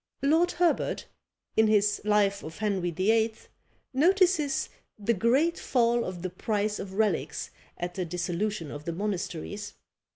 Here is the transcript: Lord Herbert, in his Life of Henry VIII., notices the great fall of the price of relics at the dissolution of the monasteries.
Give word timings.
Lord 0.23 0.53
Herbert, 0.53 1.05
in 1.55 1.67
his 1.67 2.01
Life 2.03 2.41
of 2.41 2.57
Henry 2.57 2.89
VIII., 2.89 3.35
notices 3.93 4.69
the 4.97 5.13
great 5.13 5.59
fall 5.59 6.03
of 6.05 6.23
the 6.23 6.31
price 6.31 6.79
of 6.79 6.93
relics 6.95 7.51
at 7.77 7.93
the 7.93 8.03
dissolution 8.03 8.71
of 8.71 8.85
the 8.85 8.93
monasteries. 8.93 9.75